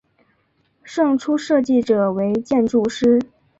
[0.81, 3.21] 胜出设计者为建筑师。